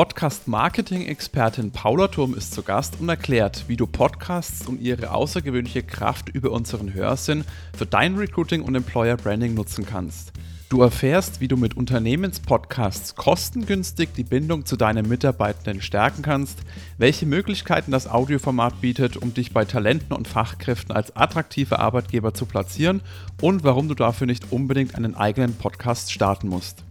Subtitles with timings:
[0.00, 6.30] Podcast-Marketing-Expertin Paula Turm ist zu Gast und erklärt, wie du Podcasts und ihre außergewöhnliche Kraft
[6.30, 7.44] über unseren Hörsinn
[7.76, 10.32] für dein Recruiting und Employer Branding nutzen kannst.
[10.70, 16.60] Du erfährst, wie du mit Unternehmenspodcasts kostengünstig die Bindung zu deinen Mitarbeitenden stärken kannst,
[16.96, 22.46] welche Möglichkeiten das Audioformat bietet, um dich bei Talenten und Fachkräften als attraktive Arbeitgeber zu
[22.46, 23.02] platzieren
[23.42, 26.84] und warum du dafür nicht unbedingt einen eigenen Podcast starten musst.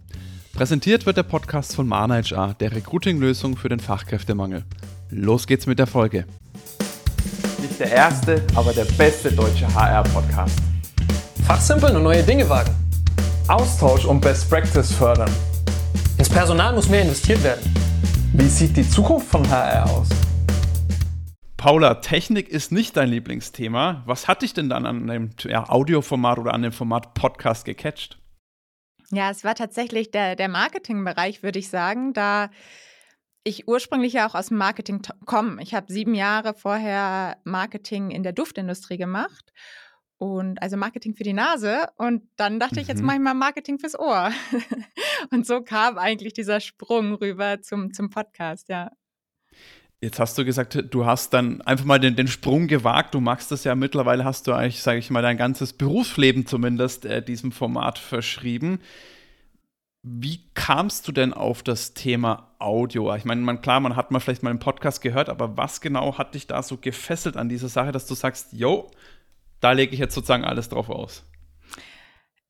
[0.60, 4.66] Präsentiert wird der Podcast von Mana HR, der Recruiting-Lösung für den Fachkräftemangel.
[5.10, 6.26] Los geht's mit der Folge.
[7.62, 10.60] Nicht der erste, aber der beste deutsche HR-Podcast.
[11.48, 12.76] Fachsimpeln und neue Dinge wagen.
[13.48, 15.32] Austausch und Best Practice fördern.
[16.18, 17.74] Ins Personal muss mehr investiert werden.
[18.34, 20.10] Wie sieht die Zukunft von HR aus?
[21.56, 24.04] Paula, Technik ist nicht dein Lieblingsthema.
[24.06, 28.20] Was hat dich denn dann an dem ja, Audioformat oder an dem Format Podcast gecatcht?
[29.12, 32.50] Ja, es war tatsächlich der, der Marketingbereich, würde ich sagen, da
[33.44, 35.62] ich ursprünglich ja auch aus dem Marketing komme.
[35.64, 39.52] Ich habe sieben Jahre vorher Marketing in der Duftindustrie gemacht
[40.18, 41.88] und also Marketing für die Nase.
[41.98, 42.82] Und dann dachte mhm.
[42.82, 43.06] ich, jetzt mhm.
[43.08, 44.32] mache ich mal Marketing fürs Ohr.
[45.32, 48.92] und so kam eigentlich dieser Sprung rüber zum, zum Podcast, ja.
[50.02, 53.14] Jetzt hast du gesagt, du hast dann einfach mal den, den Sprung gewagt.
[53.14, 57.06] Du machst das ja mittlerweile, hast du eigentlich, sage ich mal, dein ganzes Berufsleben zumindest
[57.06, 58.80] äh, diesem Format verschrieben.
[60.02, 63.14] Wie kamst du denn auf das Thema Audio?
[63.16, 66.18] Ich meine, man, klar, man hat mal vielleicht mal einen Podcast gehört, aber was genau
[66.18, 68.90] hat dich da so gefesselt an dieser Sache, dass du sagst, yo,
[69.60, 71.26] da lege ich jetzt sozusagen alles drauf aus?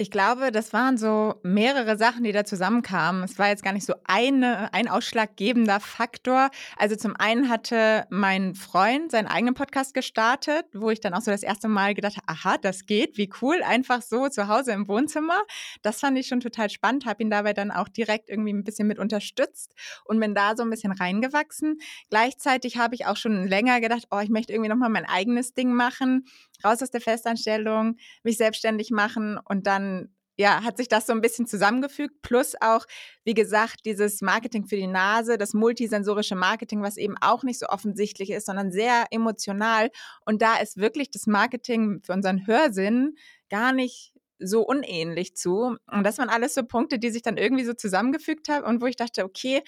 [0.02, 3.22] Ich glaube, das waren so mehrere Sachen, die da zusammenkamen.
[3.22, 6.52] Es war jetzt gar nicht so eine, ein ausschlaggebender Faktor.
[6.78, 11.32] Also zum einen hatte mein Freund seinen eigenen Podcast gestartet, wo ich dann auch so
[11.32, 14.88] das erste Mal gedacht habe, aha, das geht, wie cool, einfach so zu Hause im
[14.88, 15.42] Wohnzimmer.
[15.82, 18.88] Das fand ich schon total spannend, habe ihn dabei dann auch direkt irgendwie ein bisschen
[18.88, 21.78] mit unterstützt und bin da so ein bisschen reingewachsen.
[22.10, 25.74] Gleichzeitig habe ich auch schon länger gedacht, oh, ich möchte irgendwie nochmal mein eigenes Ding
[25.74, 26.24] machen,
[26.64, 31.20] raus aus der Festanstellung, mich selbstständig machen und dann ja, hat sich das so ein
[31.20, 32.22] bisschen zusammengefügt.
[32.22, 32.86] Plus auch,
[33.26, 37.68] wie gesagt, dieses Marketing für die Nase, das multisensorische Marketing, was eben auch nicht so
[37.68, 39.90] offensichtlich ist, sondern sehr emotional.
[40.26, 43.18] Und da ist wirklich das Marketing für unseren Hörsinn
[43.50, 45.76] gar nicht so unähnlich zu.
[45.92, 48.86] Und das waren alles so Punkte, die sich dann irgendwie so zusammengefügt haben und wo
[48.86, 49.62] ich dachte, okay,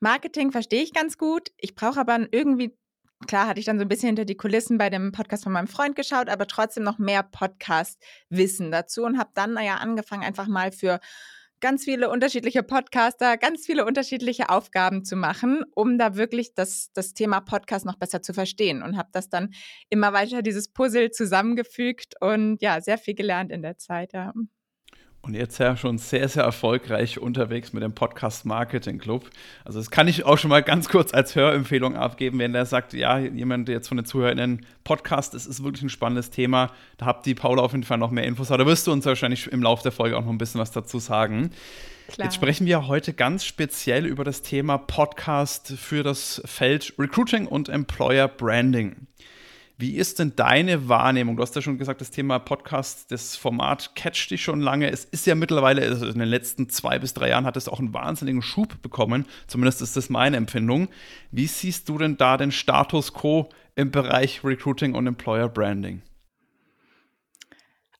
[0.00, 1.50] Marketing verstehe ich ganz gut.
[1.58, 2.74] Ich brauche aber irgendwie
[3.26, 5.68] klar hatte ich dann so ein bisschen hinter die Kulissen bei dem Podcast von meinem
[5.68, 10.72] Freund geschaut, aber trotzdem noch mehr Podcast-Wissen dazu und habe dann naja angefangen, einfach mal
[10.72, 11.00] für
[11.62, 17.14] ganz viele unterschiedliche Podcaster, ganz viele unterschiedliche Aufgaben zu machen, um da wirklich das, das
[17.14, 19.54] Thema Podcast noch besser zu verstehen und habe das dann
[19.88, 24.34] immer weiter dieses Puzzle zusammengefügt und ja, sehr viel gelernt in der Zeit, ja.
[25.24, 29.30] Und jetzt ja schon sehr, sehr erfolgreich unterwegs mit dem Podcast Marketing Club.
[29.64, 32.92] Also das kann ich auch schon mal ganz kurz als Hörempfehlung abgeben, wenn der sagt,
[32.92, 36.72] ja, jemand jetzt von den ZuhörerInnen, Podcast, das ist wirklich ein spannendes Thema.
[36.98, 38.50] Da habt die Paula auf jeden Fall noch mehr Infos.
[38.50, 40.72] Aber da wirst du uns wahrscheinlich im Laufe der Folge auch noch ein bisschen was
[40.72, 41.52] dazu sagen.
[42.08, 42.26] Klar.
[42.26, 47.68] Jetzt sprechen wir heute ganz speziell über das Thema Podcast für das Feld Recruiting und
[47.68, 49.06] Employer Branding.
[49.78, 51.36] Wie ist denn deine Wahrnehmung?
[51.36, 54.90] Du hast ja schon gesagt, das Thema Podcast, das Format catcht dich schon lange.
[54.90, 57.78] Es ist ja mittlerweile, also in den letzten zwei bis drei Jahren hat es auch
[57.78, 59.26] einen wahnsinnigen Schub bekommen.
[59.46, 60.88] Zumindest ist das meine Empfindung.
[61.30, 66.02] Wie siehst du denn da den Status quo im Bereich Recruiting und Employer Branding?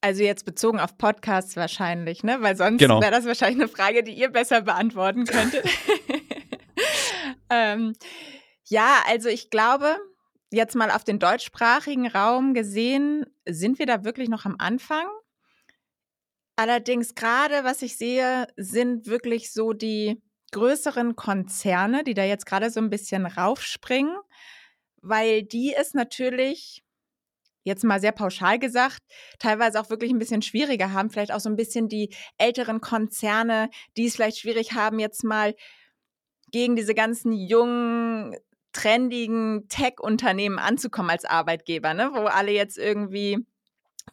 [0.02, 2.38] Also jetzt bezogen auf Podcasts wahrscheinlich, ne?
[2.40, 3.00] Weil sonst genau.
[3.00, 5.64] wäre das wahrscheinlich eine Frage, die ihr besser beantworten könntet.
[7.50, 7.92] ähm,
[8.64, 9.96] ja, also ich glaube,
[10.52, 15.06] jetzt mal auf den deutschsprachigen Raum gesehen, sind wir da wirklich noch am Anfang.
[16.56, 22.70] Allerdings gerade, was ich sehe, sind wirklich so die größeren Konzerne, die da jetzt gerade
[22.70, 24.14] so ein bisschen raufspringen,
[25.00, 26.84] weil die es natürlich,
[27.64, 29.00] jetzt mal sehr pauschal gesagt,
[29.38, 33.70] teilweise auch wirklich ein bisschen schwieriger haben, vielleicht auch so ein bisschen die älteren Konzerne,
[33.96, 35.54] die es vielleicht schwierig haben, jetzt mal
[36.50, 38.36] gegen diese ganzen jungen
[38.72, 42.10] trendigen Tech-Unternehmen anzukommen als Arbeitgeber, ne?
[42.12, 43.38] wo alle jetzt irgendwie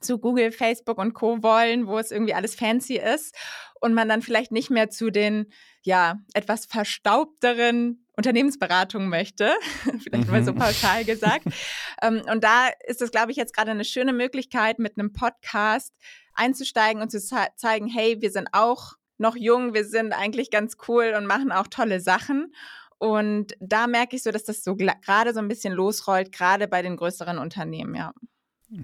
[0.02, 1.42] zu Google, Facebook und Co.
[1.42, 3.36] wollen, wo es irgendwie alles fancy ist
[3.82, 5.52] und man dann vielleicht nicht mehr zu den
[5.82, 9.54] ja etwas verstaubteren Unternehmensberatungen möchte,
[10.04, 10.32] vielleicht mhm.
[10.32, 10.58] mal so mhm.
[10.58, 11.46] pauschal gesagt.
[12.02, 15.94] ähm, und da ist es, glaube ich, jetzt gerade eine schöne Möglichkeit, mit einem Podcast
[16.34, 21.14] einzusteigen und zu zeigen, hey, wir sind auch noch jung, wir sind eigentlich ganz cool
[21.18, 22.54] und machen auch tolle Sachen.
[23.00, 26.82] Und da merke ich so, dass das so gerade so ein bisschen losrollt, gerade bei
[26.82, 28.14] den größeren Unternehmen, ja.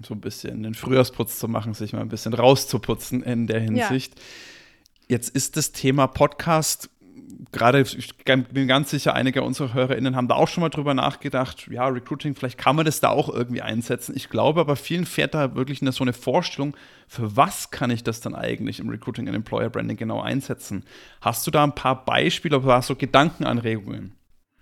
[0.02, 4.18] So ein bisschen den Frühjahrsputz zu machen, sich mal ein bisschen rauszuputzen in der Hinsicht.
[4.18, 4.24] Ja.
[5.08, 6.90] Jetzt ist das Thema Podcast
[7.52, 11.68] gerade, ich bin ganz sicher, einige unserer HörerInnen haben da auch schon mal drüber nachgedacht,
[11.70, 14.14] ja, Recruiting, vielleicht kann man das da auch irgendwie einsetzen.
[14.16, 16.76] Ich glaube aber, vielen fährt da wirklich eine, so eine Vorstellung,
[17.08, 20.84] für was kann ich das dann eigentlich im Recruiting und Employer Branding genau einsetzen?
[21.20, 24.16] Hast du da ein paar Beispiele oder so Gedankenanregungen?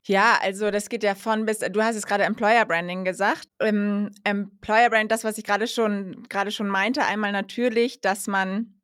[0.07, 3.49] Ja, also das geht ja von bis, du hast es gerade Employer Branding gesagt.
[3.59, 8.75] Im Employer Brand, das, was ich gerade schon, gerade schon meinte, einmal natürlich, dass man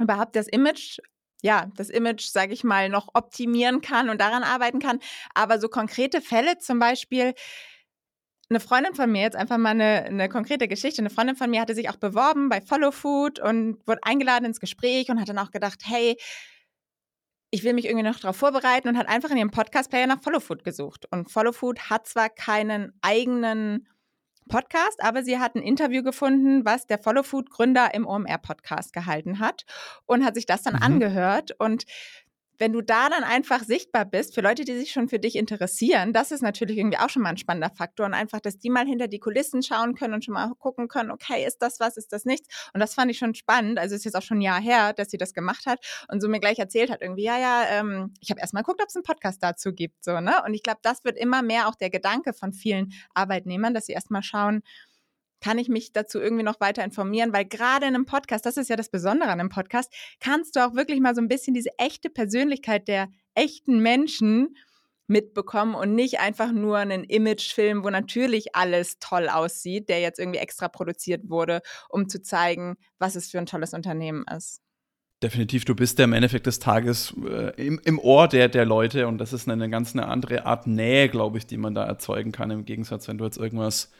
[0.00, 0.98] überhaupt das Image
[1.44, 4.98] ja, das Image, sage ich mal, noch optimieren kann und daran arbeiten kann.
[5.34, 7.34] Aber so konkrete Fälle zum Beispiel,
[8.48, 11.60] eine Freundin von mir, jetzt einfach mal eine, eine, konkrete Geschichte, eine Freundin von mir
[11.60, 15.38] hatte sich auch beworben bei Follow Food und wurde eingeladen ins Gespräch und hat dann
[15.38, 16.16] auch gedacht, hey,
[17.50, 20.40] ich will mich irgendwie noch darauf vorbereiten und hat einfach in ihrem Podcast-Player nach Follow
[20.40, 21.06] Food gesucht.
[21.10, 23.86] Und Follow Food hat zwar keinen eigenen
[24.48, 28.92] Podcast, aber sie hat ein Interview gefunden, was der Follow Food Gründer im OMR Podcast
[28.92, 29.64] gehalten hat
[30.06, 30.82] und hat sich das dann mhm.
[30.82, 31.84] angehört und
[32.58, 36.12] wenn du da dann einfach sichtbar bist für Leute, die sich schon für dich interessieren,
[36.12, 38.86] das ist natürlich irgendwie auch schon mal ein spannender Faktor und einfach, dass die mal
[38.86, 42.12] hinter die Kulissen schauen können und schon mal gucken können, okay, ist das was, ist
[42.12, 42.70] das nichts?
[42.72, 43.78] Und das fand ich schon spannend.
[43.78, 46.28] Also ist jetzt auch schon ein Jahr her, dass sie das gemacht hat und so
[46.28, 48.96] mir gleich erzählt hat, irgendwie, ja, ja, ähm, ich habe erst mal geguckt, ob es
[48.96, 50.42] einen Podcast dazu gibt, so, ne?
[50.46, 53.92] Und ich glaube, das wird immer mehr auch der Gedanke von vielen Arbeitnehmern, dass sie
[53.92, 54.62] erst mal schauen,
[55.44, 58.70] kann ich mich dazu irgendwie noch weiter informieren, weil gerade in einem Podcast, das ist
[58.70, 61.68] ja das Besondere an einem Podcast, kannst du auch wirklich mal so ein bisschen diese
[61.76, 64.56] echte Persönlichkeit der echten Menschen
[65.06, 70.38] mitbekommen und nicht einfach nur einen Imagefilm, wo natürlich alles toll aussieht, der jetzt irgendwie
[70.38, 71.60] extra produziert wurde,
[71.90, 74.62] um zu zeigen, was es für ein tolles Unternehmen ist.
[75.22, 79.08] Definitiv, du bist ja im Endeffekt des Tages äh, im, im Ohr der, der Leute
[79.08, 82.32] und das ist eine ganz eine andere Art Nähe, glaube ich, die man da erzeugen
[82.32, 83.90] kann, im Gegensatz, wenn du jetzt irgendwas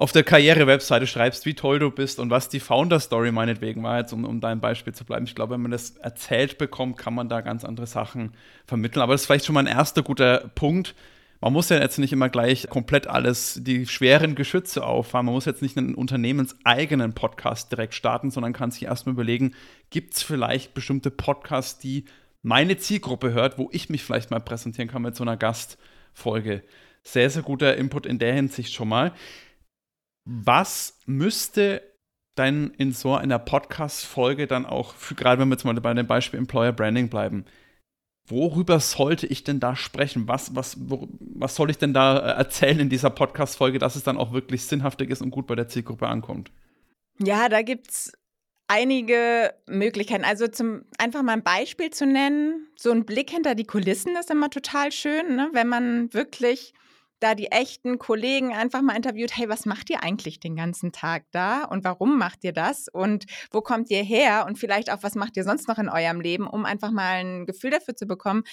[0.00, 4.14] auf der Karriere-Webseite schreibst, wie toll du bist und was die Founder-Story meinetwegen war, jetzt
[4.14, 5.26] um, um dein Beispiel zu bleiben.
[5.26, 8.32] Ich glaube, wenn man das erzählt bekommt, kann man da ganz andere Sachen
[8.66, 9.02] vermitteln.
[9.02, 10.94] Aber das ist vielleicht schon mal ein erster guter Punkt.
[11.42, 15.26] Man muss ja jetzt nicht immer gleich komplett alles, die schweren Geschütze auffahren.
[15.26, 19.54] Man muss jetzt nicht einen unternehmenseigenen Podcast direkt starten, sondern kann sich erstmal überlegen,
[19.90, 22.06] gibt es vielleicht bestimmte Podcasts, die
[22.40, 26.62] meine Zielgruppe hört, wo ich mich vielleicht mal präsentieren kann mit so einer Gastfolge.
[27.02, 29.12] Sehr, sehr guter Input in der Hinsicht schon mal.
[30.24, 31.82] Was müsste
[32.34, 36.38] dann in so einer Podcast-Folge dann auch, gerade wenn wir jetzt mal bei dem Beispiel
[36.38, 37.44] Employer Branding bleiben,
[38.26, 40.28] worüber sollte ich denn da sprechen?
[40.28, 44.04] Was, was, wo, was soll ich denn da äh, erzählen in dieser Podcast-Folge, dass es
[44.04, 46.50] dann auch wirklich sinnhaftig ist und gut bei der Zielgruppe ankommt?
[47.18, 48.12] Ja, da gibt es
[48.68, 50.24] einige Möglichkeiten.
[50.24, 54.30] Also zum einfach mal ein Beispiel zu nennen, so ein Blick hinter die Kulissen ist
[54.30, 55.50] immer total schön, ne?
[55.52, 56.72] wenn man wirklich
[57.20, 61.24] da die echten Kollegen einfach mal interviewt, hey, was macht ihr eigentlich den ganzen Tag
[61.30, 65.14] da und warum macht ihr das und wo kommt ihr her und vielleicht auch, was
[65.14, 68.44] macht ihr sonst noch in eurem Leben, um einfach mal ein Gefühl dafür zu bekommen,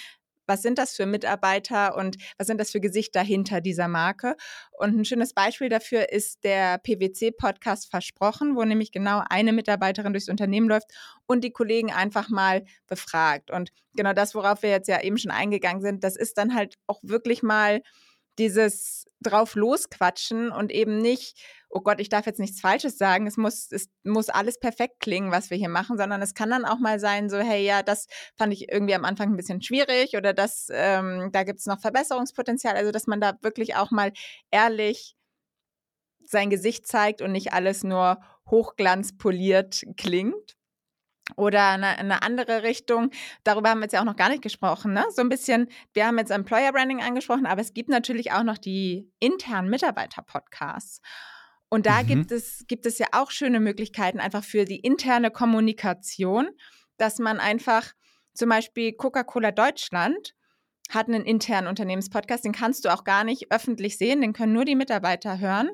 [0.48, 4.34] was sind das für Mitarbeiter und was sind das für Gesichter hinter dieser Marke?
[4.78, 10.30] Und ein schönes Beispiel dafür ist der PwC-Podcast Versprochen, wo nämlich genau eine Mitarbeiterin durchs
[10.30, 10.90] Unternehmen läuft
[11.26, 13.50] und die Kollegen einfach mal befragt.
[13.50, 16.76] Und genau das, worauf wir jetzt ja eben schon eingegangen sind, das ist dann halt
[16.86, 17.82] auch wirklich mal
[18.38, 21.36] dieses drauf losquatschen und eben nicht,
[21.70, 25.30] oh Gott, ich darf jetzt nichts Falsches sagen, es muss, es muss alles perfekt klingen,
[25.30, 28.06] was wir hier machen, sondern es kann dann auch mal sein, so, hey, ja, das
[28.36, 31.80] fand ich irgendwie am Anfang ein bisschen schwierig oder das, ähm, da gibt es noch
[31.80, 32.76] Verbesserungspotenzial.
[32.76, 34.12] Also, dass man da wirklich auch mal
[34.50, 35.16] ehrlich
[36.24, 40.57] sein Gesicht zeigt und nicht alles nur hochglanzpoliert klingt.
[41.36, 43.10] Oder eine, eine, andere Richtung,
[43.44, 45.04] darüber haben wir jetzt ja auch noch gar nicht gesprochen, ne?
[45.10, 48.58] So ein bisschen, wir haben jetzt Employer Branding angesprochen, aber es gibt natürlich auch noch
[48.58, 51.02] die internen Mitarbeiter-Podcasts.
[51.68, 52.06] Und da mhm.
[52.06, 56.48] gibt, es, gibt es ja auch schöne Möglichkeiten einfach für die interne Kommunikation,
[56.96, 57.92] dass man einfach
[58.32, 60.34] zum Beispiel Coca-Cola Deutschland
[60.90, 64.64] hat einen internen Unternehmenspodcast, den kannst du auch gar nicht öffentlich sehen, den können nur
[64.64, 65.68] die Mitarbeiter hören.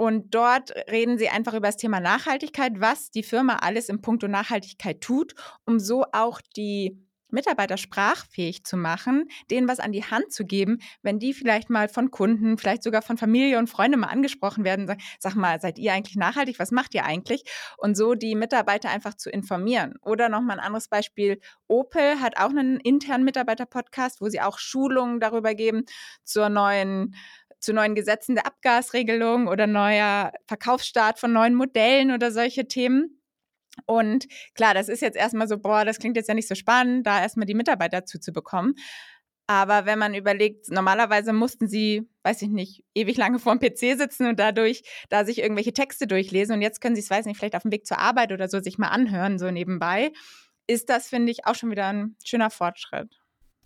[0.00, 4.28] Und dort reden sie einfach über das Thema Nachhaltigkeit, was die Firma alles im Punkto
[4.28, 5.34] Nachhaltigkeit tut,
[5.66, 10.78] um so auch die Mitarbeiter sprachfähig zu machen, denen was an die Hand zu geben,
[11.02, 14.86] wenn die vielleicht mal von Kunden, vielleicht sogar von Familie und Freunden mal angesprochen werden,
[14.86, 16.58] sagen, sag mal, seid ihr eigentlich nachhaltig?
[16.58, 17.44] Was macht ihr eigentlich?
[17.76, 19.96] Und so die Mitarbeiter einfach zu informieren.
[20.00, 21.42] Oder nochmal ein anderes Beispiel.
[21.68, 25.84] Opel hat auch einen internen Mitarbeiter-Podcast, wo sie auch Schulungen darüber geben
[26.24, 27.14] zur neuen
[27.60, 33.20] zu neuen Gesetzen der Abgasregelung oder neuer Verkaufsstart von neuen Modellen oder solche Themen.
[33.86, 37.06] Und klar, das ist jetzt erstmal so, boah, das klingt jetzt ja nicht so spannend,
[37.06, 38.74] da erstmal die Mitarbeiter zuzubekommen.
[39.46, 43.98] Aber wenn man überlegt, normalerweise mussten sie, weiß ich nicht, ewig lange vor dem PC
[43.98, 46.54] sitzen und dadurch da sich irgendwelche Texte durchlesen.
[46.54, 48.60] Und jetzt können sie es, weiß nicht, vielleicht auf dem Weg zur Arbeit oder so
[48.60, 50.12] sich mal anhören, so nebenbei
[50.70, 53.19] ist das, finde ich, auch schon wieder ein schöner Fortschritt.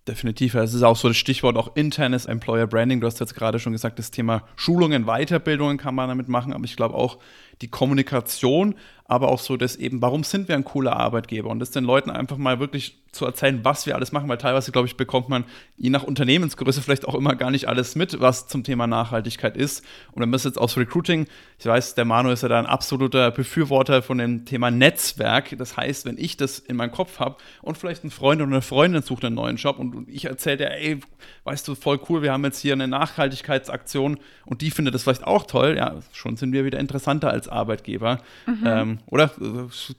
[0.06, 0.54] Definitiv.
[0.54, 3.00] Es ist auch so das Stichwort auch internes Employer Branding.
[3.00, 6.64] Du hast jetzt gerade schon gesagt, das Thema Schulungen, Weiterbildungen kann man damit machen, aber
[6.64, 7.18] ich glaube auch
[7.62, 8.74] die Kommunikation,
[9.06, 12.10] aber auch so das eben, warum sind wir ein cooler Arbeitgeber und das den Leuten
[12.10, 15.44] einfach mal wirklich zu erzählen, was wir alles machen, weil teilweise, glaube ich, bekommt man
[15.76, 19.84] je nach Unternehmensgröße vielleicht auch immer gar nicht alles mit, was zum Thema Nachhaltigkeit ist.
[20.12, 21.26] Und man es jetzt aus Recruiting,
[21.58, 25.56] ich weiß, der Manu ist ja da ein absoluter Befürworter von dem Thema Netzwerk.
[25.58, 28.62] Das heißt, wenn ich das in meinem Kopf habe und vielleicht ein Freund oder eine
[28.62, 31.00] Freundin sucht einen neuen Job und ich erzähle dir, ey,
[31.44, 35.24] weißt du, voll cool, wir haben jetzt hier eine Nachhaltigkeitsaktion und die findet das vielleicht
[35.24, 38.20] auch toll, ja, schon sind wir wieder interessanter als Arbeitgeber.
[38.46, 38.62] Mhm.
[38.64, 39.30] Ähm, oder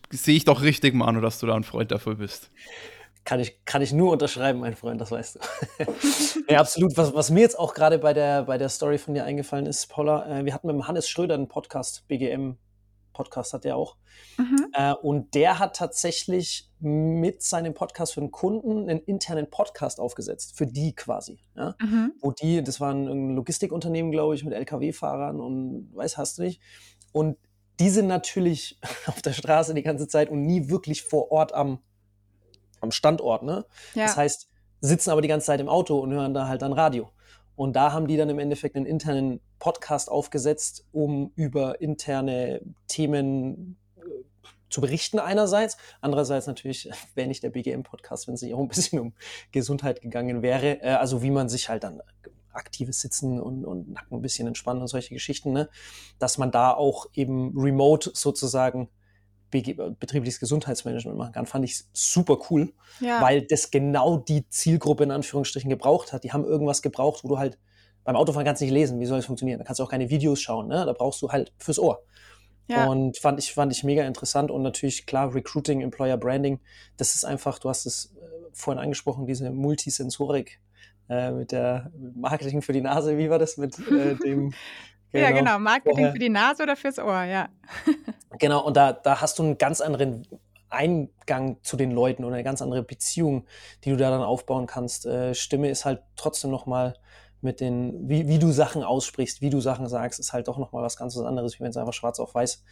[0.10, 2.52] sehe ich doch richtig, Manu, dass du da ein Freund dafür bist?
[3.24, 5.86] Kann ich, kann ich nur unterschreiben, mein Freund, das weißt du.
[6.50, 6.96] ja, absolut.
[6.96, 9.88] Was, was mir jetzt auch gerade bei der, bei der Story von dir eingefallen ist,
[9.88, 12.58] Paula, äh, wir hatten mit dem Hannes Schröder einen Podcast, BGM
[13.16, 13.96] Podcast hat der auch.
[14.38, 14.68] Mhm.
[14.74, 20.56] Äh, und der hat tatsächlich mit seinem Podcast für den Kunden einen internen Podcast aufgesetzt,
[20.56, 21.40] für die quasi.
[21.56, 21.76] Ja?
[21.82, 22.14] Mhm.
[22.22, 26.62] Wo die, das war ein Logistikunternehmen, glaube ich, mit LKW-Fahrern und weiß, hast du nicht.
[27.12, 27.38] Und
[27.80, 31.80] die sind natürlich auf der Straße die ganze Zeit und nie wirklich vor Ort am,
[32.82, 33.44] am Standort.
[33.44, 33.66] Ne?
[33.94, 34.06] Ja.
[34.06, 34.50] Das heißt,
[34.82, 37.10] sitzen aber die ganze Zeit im Auto und hören da halt dann Radio.
[37.56, 43.78] Und da haben die dann im Endeffekt einen internen Podcast aufgesetzt, um über interne Themen
[43.98, 44.02] äh,
[44.70, 45.78] zu berichten einerseits.
[46.02, 49.14] Andererseits natürlich wäre nicht der BGM-Podcast, wenn es nicht auch ein bisschen um
[49.52, 50.82] Gesundheit gegangen wäre.
[50.82, 52.02] Äh, also wie man sich halt dann
[52.56, 55.70] aktives Sitzen und, und Nacken ein bisschen entspannen und solche Geschichten, ne?
[56.20, 58.90] dass man da auch eben remote sozusagen
[59.52, 63.22] betriebliches Gesundheitsmanagement machen kann, fand ich super cool, ja.
[63.22, 66.24] weil das genau die Zielgruppe in Anführungsstrichen gebraucht hat.
[66.24, 67.58] Die haben irgendwas gebraucht, wo du halt
[68.04, 69.60] beim Autofahren kannst nicht lesen, wie soll es funktionieren?
[69.60, 70.86] Da kannst du auch keine Videos schauen, ne?
[70.86, 72.04] da brauchst du halt fürs Ohr.
[72.68, 72.88] Ja.
[72.88, 76.60] Und fand ich, fand ich mega interessant und natürlich klar, Recruiting, Employer Branding,
[76.98, 78.20] das ist einfach, du hast es äh,
[78.54, 80.60] vorhin angesprochen, diese Multisensorik
[81.10, 84.54] äh, mit der Marketing für die Nase, wie war das mit äh, dem?
[85.12, 86.12] Genau, ja, genau, Marketing vorher.
[86.12, 87.48] für die Nase oder fürs Ohr, ja.
[88.40, 90.28] genau, und da, da hast du einen ganz anderen
[90.70, 93.46] Eingang zu den Leuten oder eine ganz andere Beziehung,
[93.84, 95.06] die du da dann aufbauen kannst.
[95.06, 96.96] Äh, Stimme ist halt trotzdem nochmal
[97.40, 100.84] mit den, wie, wie du Sachen aussprichst, wie du Sachen sagst, ist halt doch nochmal
[100.84, 102.64] was ganz anderes, wie wenn es einfach schwarz auf weiß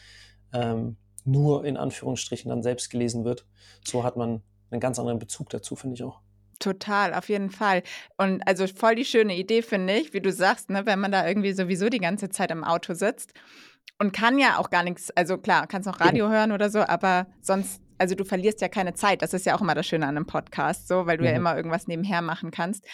[0.53, 3.45] ähm, nur in Anführungsstrichen dann selbst gelesen wird.
[3.83, 6.19] So hat man einen ganz anderen Bezug dazu, finde ich auch.
[6.59, 7.83] Total, auf jeden Fall.
[8.17, 11.27] Und also voll die schöne Idee, finde ich, wie du sagst, ne, wenn man da
[11.27, 13.33] irgendwie sowieso die ganze Zeit im Auto sitzt
[13.99, 17.27] und kann ja auch gar nichts, also klar, kannst noch Radio hören oder so, aber
[17.41, 19.21] sonst, also du verlierst ja keine Zeit.
[19.21, 21.29] Das ist ja auch immer das Schöne an einem Podcast, so, weil du mhm.
[21.29, 22.85] ja immer irgendwas nebenher machen kannst.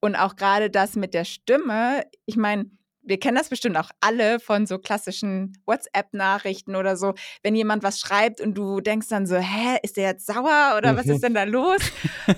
[0.00, 2.70] Und auch gerade das mit der Stimme, ich meine,
[3.02, 7.98] wir kennen das bestimmt auch alle von so klassischen WhatsApp-Nachrichten oder so, wenn jemand was
[7.98, 11.20] schreibt und du denkst dann so, hä, ist der jetzt sauer oder was ist mhm.
[11.22, 11.80] denn da los?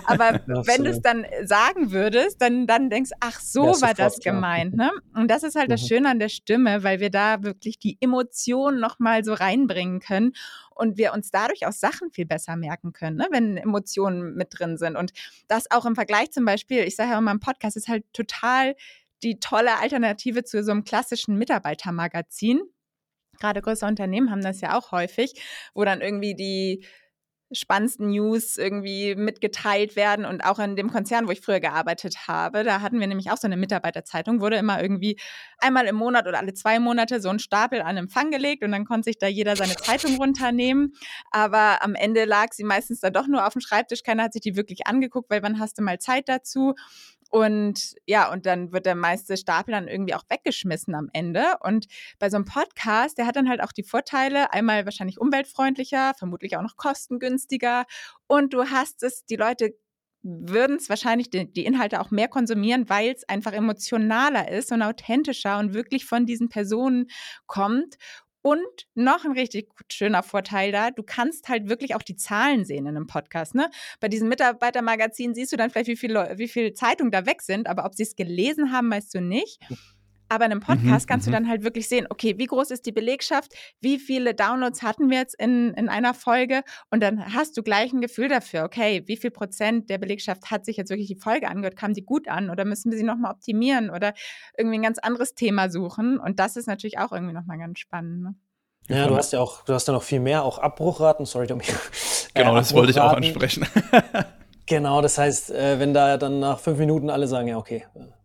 [0.04, 3.94] Aber wenn du es dann sagen würdest, dann, dann denkst du, ach, so ja, war
[3.94, 4.74] das gemeint.
[4.74, 4.90] Ne?
[5.14, 5.72] Und das ist halt mhm.
[5.72, 10.32] das Schöne an der Stimme, weil wir da wirklich die Emotionen nochmal so reinbringen können
[10.74, 13.26] und wir uns dadurch auch Sachen viel besser merken können, ne?
[13.30, 14.96] wenn Emotionen mit drin sind.
[14.96, 15.12] Und
[15.48, 18.74] das auch im Vergleich zum Beispiel, ich sage ja immer im Podcast, ist halt total
[19.22, 22.60] die tolle Alternative zu so einem klassischen Mitarbeitermagazin.
[23.40, 25.34] Gerade größere Unternehmen haben das ja auch häufig,
[25.74, 26.84] wo dann irgendwie die
[27.54, 30.24] spannendsten News irgendwie mitgeteilt werden.
[30.24, 33.36] Und auch in dem Konzern, wo ich früher gearbeitet habe, da hatten wir nämlich auch
[33.36, 35.18] so eine Mitarbeiterzeitung, wurde immer irgendwie
[35.58, 38.84] einmal im Monat oder alle zwei Monate so ein Stapel an Empfang gelegt und dann
[38.84, 40.94] konnte sich da jeder seine Zeitung runternehmen.
[41.30, 44.02] Aber am Ende lag sie meistens dann doch nur auf dem Schreibtisch.
[44.02, 46.74] Keiner hat sich die wirklich angeguckt, weil wann hast du mal Zeit dazu?
[47.32, 51.56] Und ja, und dann wird der meiste Stapel dann irgendwie auch weggeschmissen am Ende.
[51.60, 51.86] Und
[52.18, 56.58] bei so einem Podcast, der hat dann halt auch die Vorteile, einmal wahrscheinlich umweltfreundlicher, vermutlich
[56.58, 57.86] auch noch kostengünstiger.
[58.26, 59.74] Und du hast es, die Leute
[60.22, 64.82] würden es wahrscheinlich die, die, Inhalte auch mehr konsumieren, weil es einfach emotionaler ist und
[64.82, 67.06] authentischer und wirklich von diesen Personen
[67.46, 67.96] kommt.
[68.42, 72.86] Und noch ein richtig schöner Vorteil da, du kannst halt wirklich auch die Zahlen sehen
[72.86, 73.54] in einem Podcast.
[73.54, 73.70] Ne?
[74.00, 77.68] Bei diesem Mitarbeitermagazin siehst du dann vielleicht, wie viele wie viel Zeitungen da weg sind,
[77.68, 79.60] aber ob sie es gelesen haben, weißt du nicht.
[80.32, 81.34] Aber in einem mhm, Podcast mhm, kannst du mhm.
[81.34, 85.18] dann halt wirklich sehen, okay, wie groß ist die Belegschaft, wie viele Downloads hatten wir
[85.18, 89.18] jetzt in, in einer Folge und dann hast du gleich ein Gefühl dafür, okay, wie
[89.18, 92.48] viel Prozent der Belegschaft hat sich jetzt wirklich die Folge angehört, kam die gut an
[92.48, 94.14] oder müssen wir sie nochmal optimieren oder
[94.56, 98.22] irgendwie ein ganz anderes Thema suchen und das ist natürlich auch irgendwie nochmal ganz spannend.
[98.22, 98.34] Ne?
[98.88, 101.64] Ja, du hast ja auch, du hast ja noch viel mehr, auch Abbruchraten, sorry, Domi.
[102.34, 103.66] Genau, äh, das wollte ich auch ansprechen.
[104.66, 107.84] genau, das heißt, äh, wenn da dann nach fünf Minuten alle sagen, ja, okay,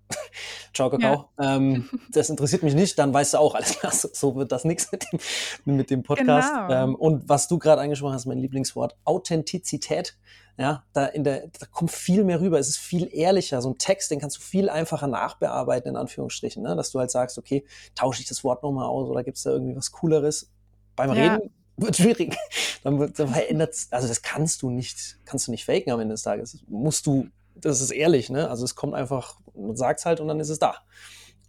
[0.74, 1.30] Ciao, Kakao.
[1.40, 1.56] Ja.
[1.56, 4.92] Ähm, das interessiert mich nicht, dann weißt du auch, alles klar, so wird das nichts
[4.92, 5.20] mit dem,
[5.66, 6.50] mit dem Podcast.
[6.50, 6.84] Genau.
[6.84, 10.18] Ähm, und was du gerade angesprochen hast, mein Lieblingswort, Authentizität.
[10.60, 12.58] Ja, da, in der, da kommt viel mehr rüber.
[12.58, 13.62] Es ist viel ehrlicher.
[13.62, 16.64] So ein Text, den kannst du viel einfacher nachbearbeiten, in Anführungsstrichen.
[16.64, 16.76] Ne?
[16.76, 19.52] Dass du halt sagst, okay, tausche ich das Wort nochmal aus oder gibt es da
[19.52, 20.50] irgendwie was Cooleres?
[20.96, 21.36] Beim ja.
[21.36, 22.36] Reden wird schwierig.
[22.84, 26.16] Dann, wird, dann verändert also das kannst du nicht, kannst du nicht faken am Ende
[26.16, 26.58] des Tages.
[26.68, 27.28] Musst du,
[27.62, 28.50] das ist ehrlich, ne?
[28.50, 30.76] Also es kommt einfach, man sagt es halt und dann ist es da.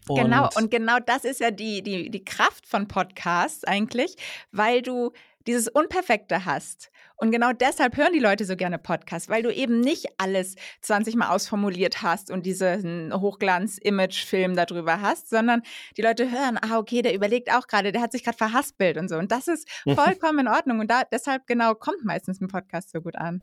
[0.09, 4.17] Und genau, und genau das ist ja die, die, die Kraft von Podcasts eigentlich,
[4.53, 5.13] weil du
[5.47, 6.91] dieses Unperfekte hast.
[7.17, 11.17] Und genau deshalb hören die Leute so gerne Podcasts, weil du eben nicht alles 20
[11.17, 15.63] Mal ausformuliert hast und diesen Hochglanz-Image-Film darüber hast, sondern
[15.97, 19.09] die Leute hören, ah, okay, der überlegt auch gerade, der hat sich gerade verhaspelt und
[19.09, 19.17] so.
[19.17, 20.79] Und das ist vollkommen in Ordnung.
[20.81, 23.43] Und da, deshalb genau kommt meistens ein Podcast so gut an.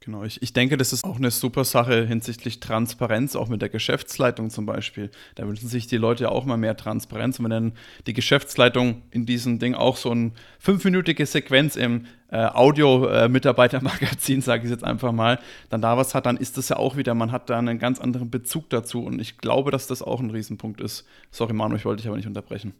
[0.00, 3.68] Genau, ich, ich denke, das ist auch eine super Sache hinsichtlich Transparenz, auch mit der
[3.68, 5.10] Geschäftsleitung zum Beispiel.
[5.34, 7.38] Da wünschen sich die Leute ja auch mal mehr Transparenz.
[7.38, 7.72] Und wenn dann
[8.06, 14.70] die Geschäftsleitung in diesem Ding auch so eine fünfminütige Sequenz im äh, Audio-Mitarbeitermagazin, sage ich
[14.70, 17.50] jetzt einfach mal, dann da was hat, dann ist das ja auch wieder, man hat
[17.50, 19.04] da einen ganz anderen Bezug dazu.
[19.04, 21.06] Und ich glaube, dass das auch ein Riesenpunkt ist.
[21.32, 22.72] Sorry, Manu, ich wollte dich aber nicht unterbrechen.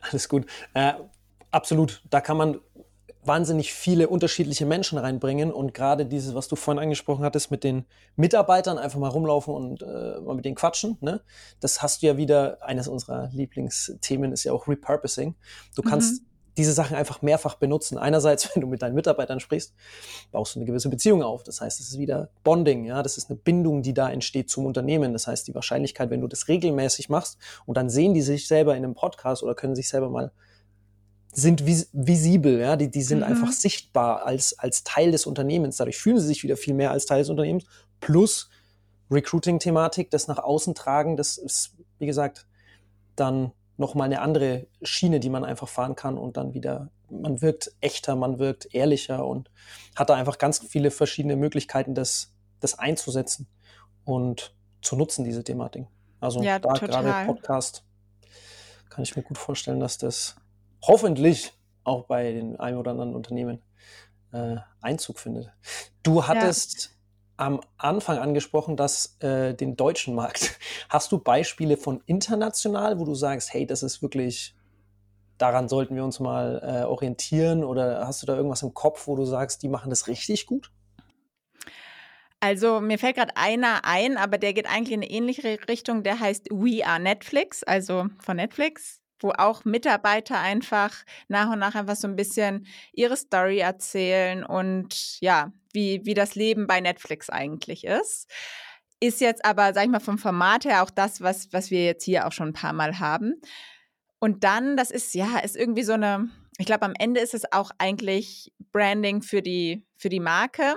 [0.00, 0.46] Alles gut.
[0.74, 0.94] Äh,
[1.52, 2.02] absolut.
[2.10, 2.58] Da kann man
[3.24, 7.84] wahnsinnig viele unterschiedliche Menschen reinbringen und gerade dieses, was du vorhin angesprochen hattest, mit den
[8.16, 11.20] Mitarbeitern einfach mal rumlaufen und äh, mal mit denen quatschen, ne?
[11.60, 15.34] Das hast du ja wieder, eines unserer Lieblingsthemen ist ja auch Repurposing.
[15.76, 16.26] Du kannst mhm.
[16.56, 17.98] diese Sachen einfach mehrfach benutzen.
[17.98, 19.74] Einerseits, wenn du mit deinen Mitarbeitern sprichst,
[20.32, 21.42] baust du eine gewisse Beziehung auf.
[21.42, 24.64] Das heißt, es ist wieder Bonding, ja, das ist eine Bindung, die da entsteht zum
[24.64, 25.12] Unternehmen.
[25.12, 27.36] Das heißt, die Wahrscheinlichkeit, wenn du das regelmäßig machst
[27.66, 30.32] und dann sehen die sich selber in einem Podcast oder können sich selber mal
[31.32, 33.24] sind vis visibel, ja, die, die sind mhm.
[33.24, 35.76] einfach sichtbar als, als Teil des Unternehmens.
[35.76, 37.64] Dadurch fühlen sie sich wieder viel mehr als Teil des Unternehmens.
[38.00, 38.50] Plus
[39.10, 42.46] Recruiting-Thematik, das nach außen tragen, das ist, wie gesagt,
[43.16, 47.72] dann nochmal eine andere Schiene, die man einfach fahren kann und dann wieder, man wirkt
[47.80, 49.50] echter, man wirkt ehrlicher und
[49.96, 53.48] hat da einfach ganz viele verschiedene Möglichkeiten, das, das einzusetzen
[54.04, 55.86] und zu nutzen, diese Thematik.
[56.20, 57.84] Also ja, da gerade Podcast
[58.90, 60.36] kann ich mir gut vorstellen, dass das
[60.82, 61.52] hoffentlich
[61.84, 63.62] auch bei den ein oder anderen Unternehmen
[64.32, 65.50] äh, Einzug findet.
[66.02, 66.96] Du hattest
[67.38, 67.46] ja.
[67.46, 70.58] am Anfang angesprochen, dass äh, den deutschen Markt.
[70.88, 74.54] Hast du Beispiele von international, wo du sagst, hey, das ist wirklich,
[75.38, 77.64] daran sollten wir uns mal äh, orientieren?
[77.64, 80.70] Oder hast du da irgendwas im Kopf, wo du sagst, die machen das richtig gut?
[82.40, 86.02] Also mir fällt gerade einer ein, aber der geht eigentlich in eine ähnliche Richtung.
[86.02, 90.94] Der heißt We Are Netflix, also von Netflix wo auch Mitarbeiter einfach
[91.28, 96.34] nach und nach einfach so ein bisschen ihre Story erzählen und ja, wie, wie das
[96.34, 98.30] Leben bei Netflix eigentlich ist.
[99.00, 102.04] Ist jetzt aber, sag ich mal, vom Format her auch das, was, was wir jetzt
[102.04, 103.40] hier auch schon ein paar Mal haben.
[104.18, 106.28] Und dann, das ist ja, ist irgendwie so eine,
[106.58, 110.74] ich glaube, am Ende ist es auch eigentlich Branding für die, für die Marke.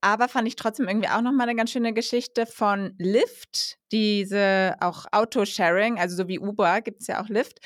[0.00, 5.06] Aber fand ich trotzdem irgendwie auch nochmal eine ganz schöne Geschichte von Lyft, diese auch
[5.10, 7.60] Autosharing, also so wie Uber gibt es ja auch Lyft.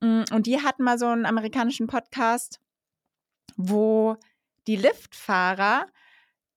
[0.00, 2.60] Mm, und die hatten mal so einen amerikanischen Podcast,
[3.56, 4.16] wo
[4.66, 5.86] die Lyft-Fahrer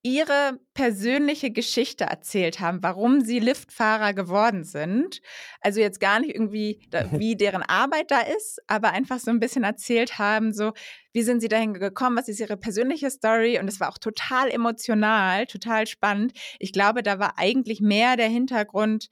[0.08, 5.22] ihre persönliche Geschichte erzählt haben, warum sie Liftfahrer geworden sind.
[5.60, 9.66] Also jetzt gar nicht irgendwie, wie deren Arbeit da ist, aber einfach so ein bisschen
[9.66, 10.72] erzählt haben, so
[11.12, 14.50] wie sind sie dahin gekommen, was ist ihre persönliche Story und es war auch total
[14.50, 16.32] emotional, total spannend.
[16.60, 19.10] Ich glaube, da war eigentlich mehr der Hintergrund,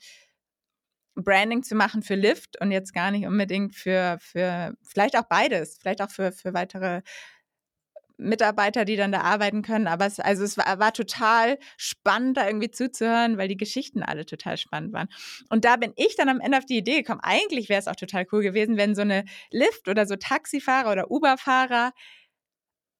[1.15, 5.77] Branding zu machen für Lyft und jetzt gar nicht unbedingt für, für vielleicht auch beides,
[5.81, 7.01] vielleicht auch für, für weitere
[8.17, 9.87] Mitarbeiter, die dann da arbeiten können.
[9.87, 14.25] Aber es, also es war, war, total spannend, da irgendwie zuzuhören, weil die Geschichten alle
[14.25, 15.07] total spannend waren.
[15.49, 17.95] Und da bin ich dann am Ende auf die Idee gekommen, eigentlich wäre es auch
[17.95, 21.91] total cool gewesen, wenn so eine Lyft oder so Taxifahrer oder Uberfahrer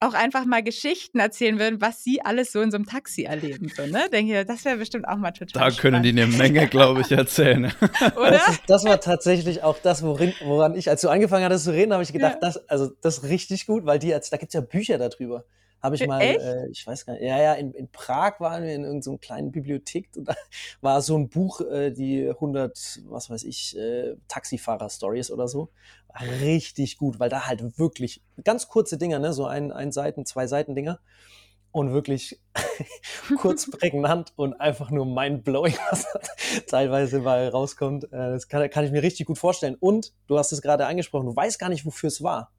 [0.00, 3.70] auch einfach mal Geschichten erzählen würden, was sie alles so in so einem Taxi erleben.
[3.74, 4.08] So, ne?
[4.12, 7.10] Denke ich, das wäre bestimmt auch mal total Da können die eine Menge, glaube ich,
[7.12, 7.72] erzählen.
[8.16, 8.32] Oder?
[8.32, 11.72] Das, ist, das, war tatsächlich auch das, worin, woran ich, als du angefangen hattest zu
[11.72, 12.40] reden, habe ich gedacht, ja.
[12.40, 15.44] das, also, das ist richtig gut, weil die, da gibt es ja Bücher darüber.
[15.82, 18.74] Habe ich mal, äh, ich weiß gar nicht, ja, ja, in, in Prag waren wir
[18.74, 20.34] in irgendeiner so kleinen Bibliothek und da
[20.80, 25.70] war so ein Buch, äh, die 100, was weiß ich, äh, Taxifahrer-Stories oder so.
[26.08, 30.24] War richtig gut, weil da halt wirklich ganz kurze Dinger, ne, so ein, ein Seiten,
[30.26, 30.98] zwei Seiten Dinger
[31.76, 32.40] und wirklich
[33.38, 36.06] kurz prägnant und einfach nur mind-blowing, was
[36.66, 38.04] teilweise mal rauskommt.
[38.04, 39.76] Äh, das kann, kann ich mir richtig gut vorstellen.
[39.78, 42.50] Und du hast es gerade angesprochen, du weißt gar nicht, wofür es war.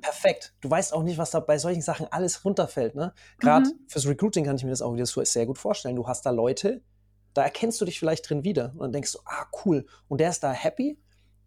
[0.00, 0.54] Perfekt.
[0.60, 2.94] Du weißt auch nicht, was da bei solchen Sachen alles runterfällt.
[2.94, 3.12] Ne?
[3.38, 3.86] Gerade mhm.
[3.88, 5.96] fürs Recruiting kann ich mir das auch wieder sehr gut vorstellen.
[5.96, 6.82] Du hast da Leute,
[7.34, 10.30] da erkennst du dich vielleicht drin wieder und dann denkst du, ah, cool, und der
[10.30, 10.98] ist da happy.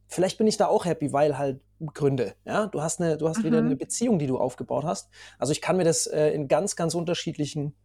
[0.08, 1.62] Vielleicht bin ich da auch happy, weil halt
[1.94, 2.36] Gründe.
[2.46, 3.44] Ja, du hast eine, du hast mhm.
[3.44, 5.10] wieder eine Beziehung, die du aufgebaut hast.
[5.40, 7.76] Also ich kann mir das äh, in ganz, ganz unterschiedlichen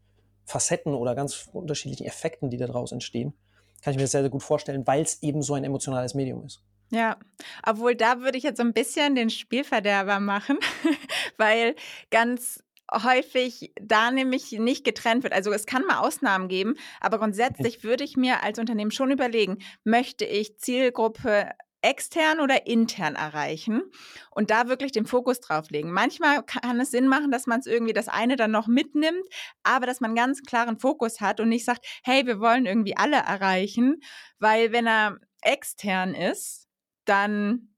[0.44, 3.34] Facetten oder ganz unterschiedlichen Effekten, die daraus entstehen,
[3.82, 6.44] kann ich mir das sehr, sehr gut vorstellen, weil es eben so ein emotionales Medium
[6.44, 6.62] ist.
[6.90, 7.18] Ja,
[7.66, 10.58] obwohl da würde ich jetzt so ein bisschen den Spielverderber machen,
[11.36, 11.74] weil
[12.10, 15.34] ganz häufig da nämlich nicht getrennt wird.
[15.34, 19.58] Also es kann mal Ausnahmen geben, aber grundsätzlich würde ich mir als Unternehmen schon überlegen,
[19.84, 23.82] möchte ich Zielgruppe extern oder intern erreichen
[24.30, 25.92] und da wirklich den Fokus drauf legen.
[25.92, 29.22] Manchmal kann es Sinn machen, dass man es irgendwie das eine dann noch mitnimmt,
[29.62, 33.18] aber dass man ganz klaren Fokus hat und nicht sagt, hey, wir wollen irgendwie alle
[33.18, 34.00] erreichen,
[34.38, 36.67] weil wenn er extern ist,
[37.08, 37.74] dann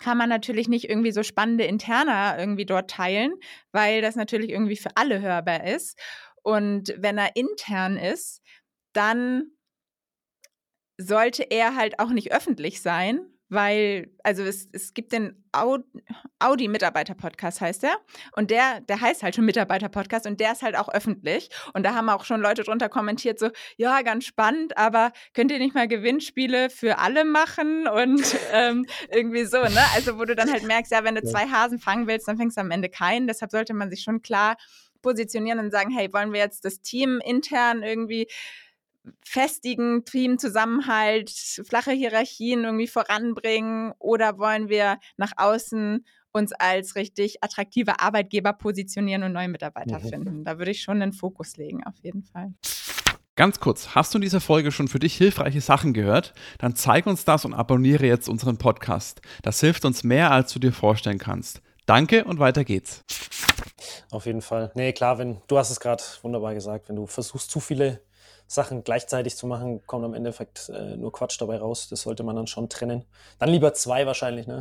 [0.00, 3.34] kann man natürlich nicht irgendwie so spannende Interna irgendwie dort teilen,
[3.72, 5.98] weil das natürlich irgendwie für alle hörbar ist.
[6.42, 8.42] Und wenn er intern ist,
[8.92, 9.52] dann
[10.98, 17.84] sollte er halt auch nicht öffentlich sein, weil, also es, es gibt den Audi-Mitarbeiter-Podcast, heißt
[17.84, 17.96] der.
[18.32, 21.50] Und der, der heißt halt schon Mitarbeiter-Podcast und der ist halt auch öffentlich.
[21.72, 25.58] Und da haben auch schon Leute drunter kommentiert, so, ja, ganz spannend, aber könnt ihr
[25.58, 27.86] nicht mal Gewinnspiele für alle machen?
[27.86, 29.80] Und ähm, irgendwie so, ne?
[29.94, 32.56] Also, wo du dann halt merkst, ja, wenn du zwei Hasen fangen willst, dann fängst
[32.56, 33.26] du am Ende keinen.
[33.26, 34.56] Deshalb sollte man sich schon klar
[35.02, 38.26] positionieren und sagen, hey, wollen wir jetzt das Team intern irgendwie
[39.22, 41.30] festigen Teamzusammenhalt,
[41.66, 49.22] flache Hierarchien irgendwie voranbringen oder wollen wir nach außen uns als richtig attraktive Arbeitgeber positionieren
[49.22, 50.08] und neue Mitarbeiter mhm.
[50.08, 50.44] finden?
[50.44, 52.52] Da würde ich schon den Fokus legen, auf jeden Fall.
[53.36, 56.34] Ganz kurz, hast du in dieser Folge schon für dich hilfreiche Sachen gehört?
[56.58, 59.20] Dann zeig uns das und abonniere jetzt unseren Podcast.
[59.42, 61.60] Das hilft uns mehr, als du dir vorstellen kannst.
[61.86, 63.02] Danke und weiter geht's.
[64.10, 64.70] Auf jeden Fall.
[64.74, 68.00] Nee, klar, wenn du hast es gerade wunderbar gesagt, wenn du versuchst, zu viele
[68.46, 71.88] Sachen gleichzeitig zu machen, kommt am Endeffekt äh, nur Quatsch dabei raus.
[71.88, 73.04] Das sollte man dann schon trennen.
[73.38, 74.60] Dann lieber zwei wahrscheinlich, ne?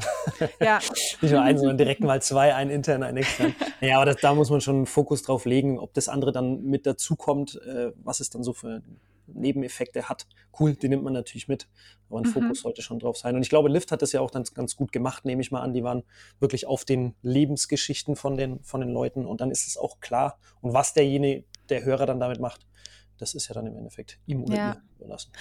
[0.59, 0.79] Ja.
[1.21, 3.55] Nicht nur einen, sondern direkt mal zwei, ein intern, ein extern.
[3.81, 6.63] Ja, aber das, da muss man schon einen Fokus drauf legen, ob das andere dann
[6.63, 8.81] mit dazukommt, äh, was es dann so für
[9.27, 10.27] Nebeneffekte hat.
[10.59, 11.67] Cool, die nimmt man natürlich mit,
[12.09, 12.31] aber ein mhm.
[12.31, 13.35] Fokus sollte schon drauf sein.
[13.35, 15.61] Und ich glaube, Lyft hat das ja auch ganz, ganz gut gemacht, nehme ich mal
[15.61, 15.73] an.
[15.73, 16.03] Die waren
[16.39, 20.39] wirklich auf den Lebensgeschichten von den, von den Leuten und dann ist es auch klar.
[20.61, 22.67] Und was derjenige, der Hörer dann damit macht,
[23.17, 24.69] das ist ja dann im Endeffekt ihm oder ja.
[24.69, 25.31] ihr überlassen.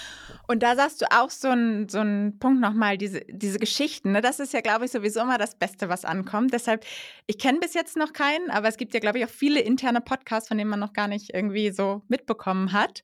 [0.46, 2.00] Und da sagst du auch so einen so
[2.38, 4.20] Punkt nochmal, diese, diese Geschichten, ne?
[4.20, 6.52] das ist ja, glaube ich, sowieso immer das Beste, was ankommt.
[6.52, 6.84] Deshalb,
[7.26, 10.00] ich kenne bis jetzt noch keinen, aber es gibt ja, glaube ich, auch viele interne
[10.00, 13.02] Podcasts, von denen man noch gar nicht irgendwie so mitbekommen hat.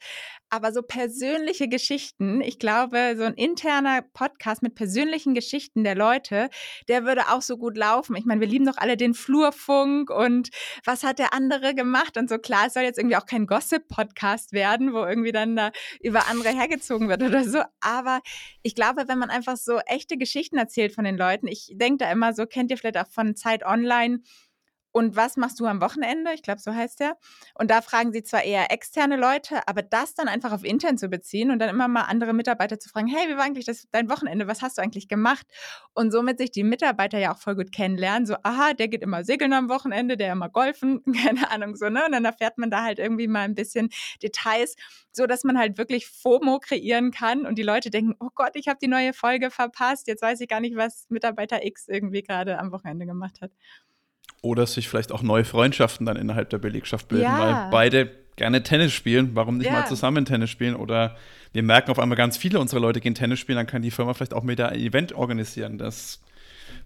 [0.51, 6.49] Aber so persönliche Geschichten, ich glaube, so ein interner Podcast mit persönlichen Geschichten der Leute,
[6.89, 8.17] der würde auch so gut laufen.
[8.17, 10.49] Ich meine, wir lieben doch alle den Flurfunk und
[10.87, 12.39] was hat der andere gemacht und so.
[12.39, 16.48] Klar, es soll jetzt irgendwie auch kein Gossip-Podcast werden, wo irgendwie dann da über andere
[16.51, 17.63] hergezogen wird oder so.
[17.81, 18.21] Aber
[18.63, 22.11] ich glaube, wenn man einfach so echte Geschichten erzählt von den Leuten, ich denke da
[22.11, 24.21] immer so, kennt ihr vielleicht auch von Zeit Online,
[24.99, 26.33] und was machst du am Wochenende?
[26.35, 27.17] Ich glaube, so heißt der.
[27.55, 31.09] Und da fragen sie zwar eher externe Leute, aber das dann einfach auf intern zu
[31.09, 34.11] beziehen und dann immer mal andere Mitarbeiter zu fragen, hey, wie war eigentlich das, dein
[34.11, 34.49] Wochenende?
[34.49, 35.47] Was hast du eigentlich gemacht?
[35.95, 38.27] Und somit sich die Mitarbeiter ja auch voll gut kennenlernen.
[38.27, 42.05] So, aha, der geht immer segeln am Wochenende, der immer golfen, keine Ahnung, so, ne?
[42.05, 44.75] Und dann erfährt man da halt irgendwie mal ein bisschen Details,
[45.13, 48.67] so dass man halt wirklich FOMO kreieren kann und die Leute denken, oh Gott, ich
[48.67, 50.09] habe die neue Folge verpasst.
[50.09, 53.53] Jetzt weiß ich gar nicht, was Mitarbeiter X irgendwie gerade am Wochenende gemacht hat.
[54.41, 57.39] Oder sich vielleicht auch neue Freundschaften dann innerhalb der Belegschaft bilden, ja.
[57.39, 59.31] weil beide gerne Tennis spielen.
[59.35, 59.73] Warum nicht ja.
[59.73, 60.77] mal zusammen Tennis spielen?
[60.77, 61.17] Oder
[61.53, 64.15] wir merken auf einmal ganz viele unserer Leute gehen Tennis spielen, dann kann die Firma
[64.15, 65.77] vielleicht auch mit ein Event organisieren.
[65.77, 66.21] Das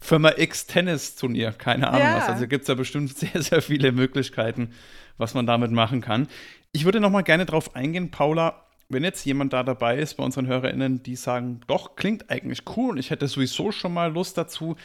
[0.00, 2.16] Firma X Tennis Turnier, keine Ahnung ja.
[2.16, 2.28] was.
[2.28, 4.70] Also gibt es da bestimmt sehr, sehr viele Möglichkeiten,
[5.18, 6.28] was man damit machen kann.
[6.72, 10.24] Ich würde noch mal gerne darauf eingehen, Paula, wenn jetzt jemand da dabei ist bei
[10.24, 14.36] unseren HörerInnen, die sagen, doch, klingt eigentlich cool und ich hätte sowieso schon mal Lust
[14.38, 14.76] dazu,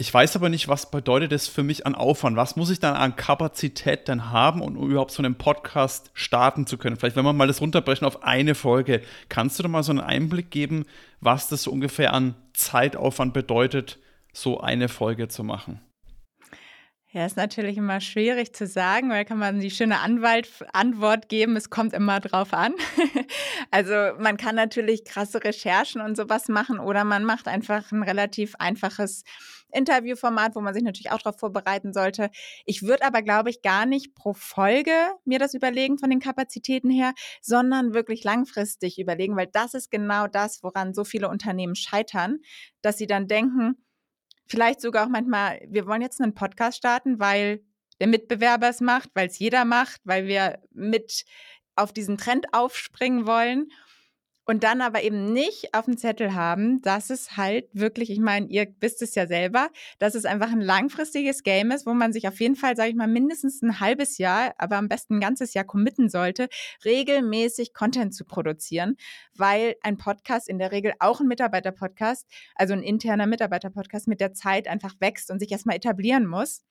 [0.00, 2.36] ich weiß aber nicht, was bedeutet das für mich an Aufwand?
[2.36, 6.78] Was muss ich dann an Kapazität dann haben, um überhaupt so einen Podcast starten zu
[6.78, 6.96] können?
[6.96, 10.00] Vielleicht, wenn wir mal das runterbrechen auf eine Folge, kannst du da mal so einen
[10.00, 10.86] Einblick geben,
[11.20, 13.98] was das so ungefähr an Zeitaufwand bedeutet,
[14.32, 15.80] so eine Folge zu machen?
[17.10, 21.56] Ja, ist natürlich immer schwierig zu sagen, weil kann man die schöne Anwalt Antwort geben,
[21.56, 22.74] es kommt immer drauf an.
[23.72, 28.54] also man kann natürlich krasse Recherchen und sowas machen oder man macht einfach ein relativ
[28.60, 29.24] einfaches
[29.72, 32.30] Interviewformat, wo man sich natürlich auch darauf vorbereiten sollte.
[32.64, 34.92] Ich würde aber, glaube ich, gar nicht pro Folge
[35.24, 40.26] mir das überlegen von den Kapazitäten her, sondern wirklich langfristig überlegen, weil das ist genau
[40.26, 42.38] das, woran so viele Unternehmen scheitern,
[42.82, 43.76] dass sie dann denken,
[44.46, 47.62] vielleicht sogar auch manchmal, wir wollen jetzt einen Podcast starten, weil
[48.00, 51.24] der Mitbewerber es macht, weil es jeder macht, weil wir mit
[51.76, 53.68] auf diesen Trend aufspringen wollen
[54.48, 58.46] und dann aber eben nicht auf dem Zettel haben, dass es halt wirklich, ich meine,
[58.46, 62.26] ihr wisst es ja selber, dass es einfach ein langfristiges Game ist, wo man sich
[62.26, 65.52] auf jeden Fall, sage ich mal, mindestens ein halbes Jahr, aber am besten ein ganzes
[65.52, 66.48] Jahr committen sollte,
[66.82, 68.96] regelmäßig Content zu produzieren,
[69.36, 74.32] weil ein Podcast in der Regel auch ein Mitarbeiter-Podcast, also ein interner Mitarbeiter-Podcast mit der
[74.32, 76.62] Zeit einfach wächst und sich erstmal etablieren muss.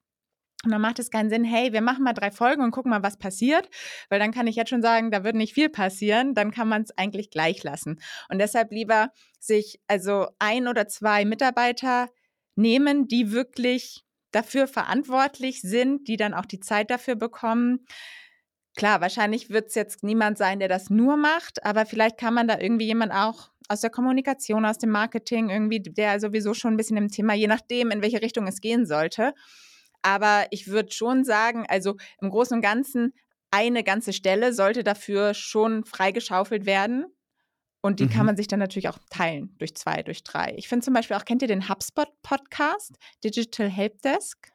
[0.67, 3.01] Und dann macht es keinen Sinn, hey, wir machen mal drei Folgen und gucken mal,
[3.01, 3.69] was passiert,
[4.09, 6.81] weil dann kann ich jetzt schon sagen, da wird nicht viel passieren, dann kann man
[6.81, 8.01] es eigentlich gleich lassen.
[8.27, 12.09] Und deshalb lieber sich also ein oder zwei Mitarbeiter
[12.57, 14.03] nehmen, die wirklich
[14.33, 17.85] dafür verantwortlich sind, die dann auch die Zeit dafür bekommen.
[18.75, 22.49] Klar, wahrscheinlich wird es jetzt niemand sein, der das nur macht, aber vielleicht kann man
[22.49, 26.77] da irgendwie jemand auch aus der Kommunikation, aus dem Marketing, irgendwie, der sowieso schon ein
[26.77, 29.33] bisschen im Thema, je nachdem, in welche Richtung es gehen sollte,
[30.01, 33.13] aber ich würde schon sagen, also im Großen und Ganzen,
[33.51, 37.05] eine ganze Stelle sollte dafür schon freigeschaufelt werden.
[37.81, 38.09] Und die mhm.
[38.09, 40.53] kann man sich dann natürlich auch teilen durch zwei, durch drei.
[40.57, 44.51] Ich finde zum Beispiel auch, kennt ihr den HubSpot-Podcast, Digital Helpdesk?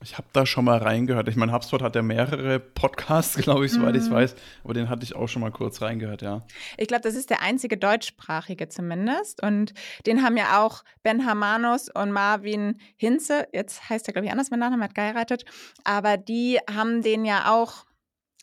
[0.00, 1.28] Ich habe da schon mal reingehört.
[1.28, 3.98] Ich meine, HubSpot hat ja mehrere Podcasts, glaube ich, soweit mm.
[3.98, 4.14] ich mhm.
[4.14, 4.36] weiß.
[4.62, 6.46] Aber den hatte ich auch schon mal kurz reingehört, ja.
[6.76, 9.42] Ich glaube, das ist der einzige deutschsprachige zumindest.
[9.42, 9.74] Und
[10.06, 14.50] den haben ja auch Ben Hamanus und Marvin Hinze, jetzt heißt er, glaube ich, anders,
[14.50, 15.44] mein Name hat geheiratet.
[15.82, 17.87] Aber die haben den ja auch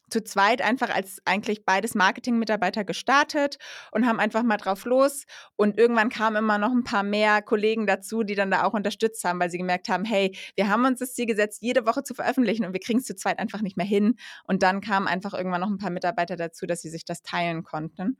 [0.09, 3.57] zu zweit einfach als eigentlich beides Marketing-Mitarbeiter gestartet
[3.91, 5.25] und haben einfach mal drauf los.
[5.55, 9.23] Und irgendwann kamen immer noch ein paar mehr Kollegen dazu, die dann da auch unterstützt
[9.23, 12.13] haben, weil sie gemerkt haben, hey, wir haben uns das Ziel gesetzt, jede Woche zu
[12.13, 14.15] veröffentlichen und wir kriegen es zu zweit einfach nicht mehr hin.
[14.45, 17.63] Und dann kamen einfach irgendwann noch ein paar Mitarbeiter dazu, dass sie sich das teilen
[17.63, 18.17] konnten.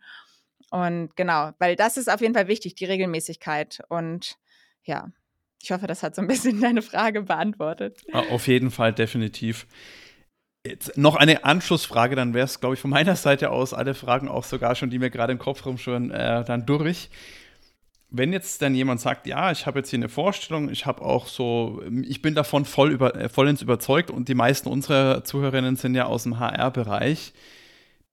[0.71, 3.81] Und genau, weil das ist auf jeden Fall wichtig, die Regelmäßigkeit.
[3.89, 4.37] Und
[4.83, 5.11] ja,
[5.61, 8.01] ich hoffe, das hat so ein bisschen deine Frage beantwortet.
[8.13, 9.67] Auf jeden Fall, definitiv.
[10.65, 14.28] Jetzt noch eine Anschlussfrage, dann wäre es, glaube ich, von meiner Seite aus alle Fragen
[14.28, 17.10] auch sogar schon, die mir gerade im Kopf rumschwirren, äh, dann durch.
[18.10, 21.28] Wenn jetzt dann jemand sagt, ja, ich habe jetzt hier eine Vorstellung, ich habe auch
[21.28, 25.93] so, ich bin davon voll über, äh, vollends überzeugt und die meisten unserer Zuhörerinnen sind
[25.93, 27.34] ja aus dem HR-Bereich,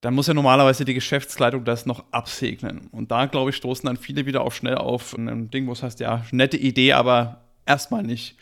[0.03, 2.89] dann muss ja normalerweise die Geschäftsleitung das noch absegnen.
[2.91, 5.83] Und da, glaube ich, stoßen dann viele wieder auch schnell auf ein Ding, wo es
[5.83, 8.37] heißt, ja, nette Idee, aber erstmal nicht.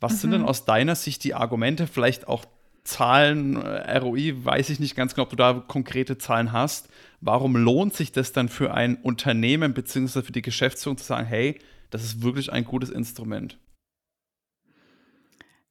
[0.00, 0.18] Was mhm.
[0.18, 2.44] sind denn aus deiner Sicht die Argumente, vielleicht auch
[2.84, 6.88] Zahlen, äh, ROI, weiß ich nicht ganz genau, ob du da konkrete Zahlen hast.
[7.20, 10.22] Warum lohnt sich das dann für ein Unternehmen bzw.
[10.22, 11.58] für die Geschäftsführung zu sagen, hey,
[11.90, 13.58] das ist wirklich ein gutes Instrument?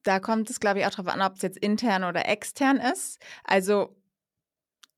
[0.01, 3.19] Da kommt es, glaube ich, auch darauf an, ob es jetzt intern oder extern ist.
[3.43, 3.95] Also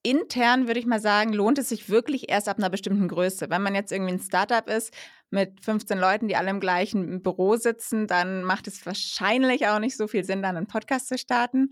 [0.02, 3.50] intern würde ich mal sagen, lohnt es sich wirklich erst ab einer bestimmten Größe.
[3.50, 4.94] Wenn man jetzt irgendwie ein Startup ist
[5.30, 9.98] mit 15 Leuten, die alle im gleichen Büro sitzen, dann macht es wahrscheinlich auch nicht
[9.98, 11.72] so viel Sinn, dann einen Podcast zu starten.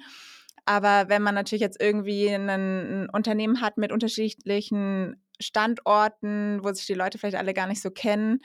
[0.65, 6.93] Aber wenn man natürlich jetzt irgendwie ein, Unternehmen hat mit unterschiedlichen Standorten, wo sich die
[6.93, 8.39] Leute vielleicht alle gar nicht so kennen,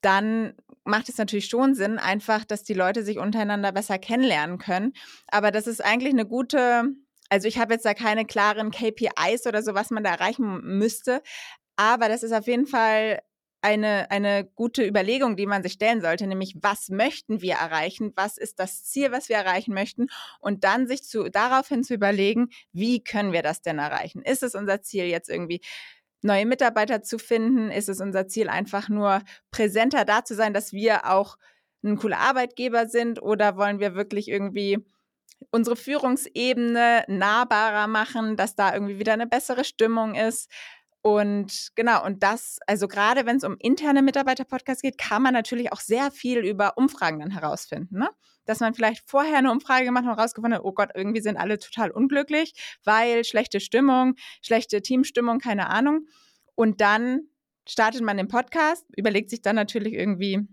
[0.00, 4.92] dann macht es natürlich schon Sinn, einfach, dass die Leute sich untereinander besser kennenlernen können.
[5.28, 6.84] Aber das ist eigentlich eine gute,
[7.30, 11.22] also ich habe jetzt da keine klaren KPIs oder so, was man da erreichen müsste.
[11.76, 13.20] Aber das ist auf jeden Fall
[13.60, 18.38] eine, eine gute Überlegung, die man sich stellen sollte, nämlich was möchten wir erreichen, was
[18.38, 20.06] ist das Ziel, was wir erreichen möchten
[20.40, 24.22] und dann sich zu, daraufhin zu überlegen, wie können wir das denn erreichen?
[24.22, 25.60] Ist es unser Ziel jetzt irgendwie
[26.22, 27.70] neue Mitarbeiter zu finden?
[27.70, 31.36] Ist es unser Ziel einfach nur präsenter da zu sein, dass wir auch
[31.82, 34.78] ein cooler Arbeitgeber sind oder wollen wir wirklich irgendwie
[35.50, 40.50] unsere Führungsebene nahbarer machen, dass da irgendwie wieder eine bessere Stimmung ist?
[41.08, 45.72] Und genau, und das, also gerade wenn es um interne Mitarbeiter-Podcasts geht, kann man natürlich
[45.72, 48.00] auch sehr viel über Umfragen dann herausfinden.
[48.00, 48.10] Ne?
[48.44, 51.38] Dass man vielleicht vorher eine Umfrage gemacht hat und herausgefunden hat, oh Gott, irgendwie sind
[51.38, 52.52] alle total unglücklich,
[52.84, 56.08] weil schlechte Stimmung, schlechte Teamstimmung, keine Ahnung.
[56.54, 57.22] Und dann
[57.66, 60.46] startet man den Podcast, überlegt sich dann natürlich irgendwie,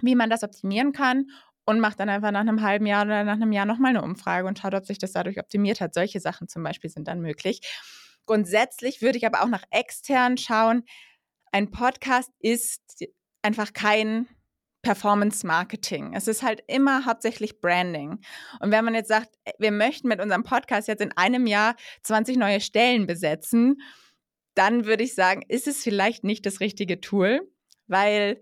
[0.00, 1.26] wie man das optimieren kann
[1.64, 4.48] und macht dann einfach nach einem halben Jahr oder nach einem Jahr nochmal eine Umfrage
[4.48, 5.94] und schaut, ob sich das dadurch optimiert hat.
[5.94, 7.60] Solche Sachen zum Beispiel sind dann möglich.
[8.26, 10.84] Grundsätzlich würde ich aber auch nach extern schauen.
[11.52, 13.06] Ein Podcast ist
[13.42, 14.28] einfach kein
[14.82, 16.14] Performance Marketing.
[16.14, 18.20] Es ist halt immer hauptsächlich Branding.
[18.60, 22.36] Und wenn man jetzt sagt, wir möchten mit unserem Podcast jetzt in einem Jahr 20
[22.36, 23.80] neue Stellen besetzen,
[24.54, 27.50] dann würde ich sagen, ist es vielleicht nicht das richtige Tool,
[27.88, 28.40] weil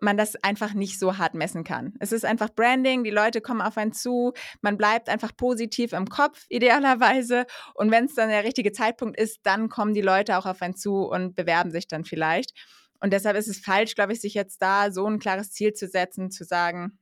[0.00, 1.94] man das einfach nicht so hart messen kann.
[2.00, 4.32] Es ist einfach Branding, die Leute kommen auf einen zu,
[4.62, 9.40] man bleibt einfach positiv im Kopf idealerweise und wenn es dann der richtige Zeitpunkt ist,
[9.44, 12.52] dann kommen die Leute auch auf einen zu und bewerben sich dann vielleicht.
[13.00, 15.88] Und deshalb ist es falsch, glaube ich, sich jetzt da so ein klares Ziel zu
[15.88, 16.98] setzen, zu sagen,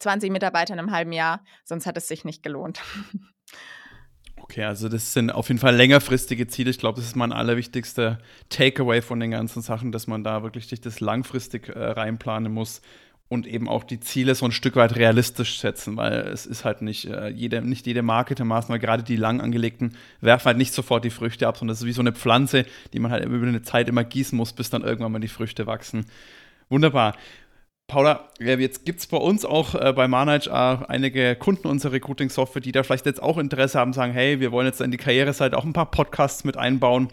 [0.00, 2.80] 20 Mitarbeiter in einem halben Jahr, sonst hat es sich nicht gelohnt.
[4.50, 6.70] Okay, also das sind auf jeden Fall längerfristige Ziele.
[6.70, 10.66] Ich glaube, das ist mein allerwichtigster Takeaway von den ganzen Sachen, dass man da wirklich
[10.66, 12.82] sich das langfristig äh, reinplanen muss
[13.28, 16.82] und eben auch die Ziele so ein Stück weit realistisch setzen, weil es ist halt
[16.82, 21.10] nicht äh, jede, nicht jede Marketingmaßnahme, gerade die lang angelegten, werfen halt nicht sofort die
[21.10, 23.88] Früchte ab, sondern das ist wie so eine Pflanze, die man halt über eine Zeit
[23.88, 26.06] immer gießen muss, bis dann irgendwann mal die Früchte wachsen.
[26.68, 27.14] Wunderbar.
[27.90, 32.70] Paula, jetzt gibt es bei uns auch äh, bei ManHR einige Kunden unserer Recruiting-Software, die
[32.70, 35.64] da vielleicht jetzt auch Interesse haben, sagen, hey, wir wollen jetzt in die Karriereseite auch
[35.64, 37.08] ein paar Podcasts mit einbauen.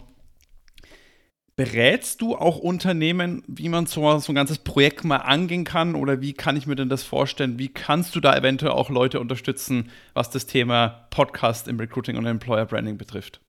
[1.56, 5.96] Berätst du auch Unternehmen, wie man so, so ein ganzes Projekt mal angehen kann?
[5.96, 7.58] Oder wie kann ich mir denn das vorstellen?
[7.58, 12.26] Wie kannst du da eventuell auch Leute unterstützen, was das Thema Podcast im Recruiting und
[12.26, 13.40] Employer Branding betrifft?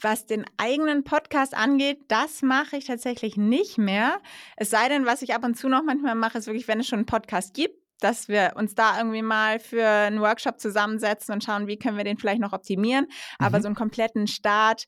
[0.00, 4.20] Was den eigenen Podcast angeht, das mache ich tatsächlich nicht mehr.
[4.56, 6.86] Es sei denn, was ich ab und zu noch manchmal mache, ist wirklich, wenn es
[6.86, 11.42] schon einen Podcast gibt, dass wir uns da irgendwie mal für einen Workshop zusammensetzen und
[11.42, 13.06] schauen, wie können wir den vielleicht noch optimieren.
[13.38, 13.62] Aber mhm.
[13.62, 14.84] so einen kompletten Start,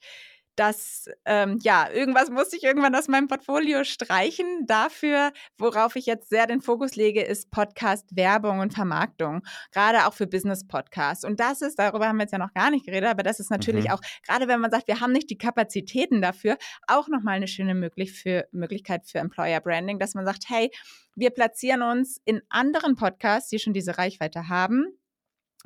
[0.57, 4.67] dass, ähm, ja, irgendwas musste ich irgendwann aus meinem Portfolio streichen.
[4.67, 10.27] Dafür, worauf ich jetzt sehr den Fokus lege, ist Podcast-Werbung und Vermarktung, gerade auch für
[10.27, 11.25] Business-Podcasts.
[11.25, 13.51] Und das ist, darüber haben wir jetzt ja noch gar nicht geredet, aber das ist
[13.51, 13.93] natürlich mhm.
[13.93, 17.75] auch, gerade wenn man sagt, wir haben nicht die Kapazitäten dafür, auch nochmal eine schöne
[17.75, 20.71] möglich für, Möglichkeit für Employer Branding, dass man sagt, hey,
[21.17, 24.87] wir platzieren uns in anderen Podcasts, die schon diese Reichweite haben,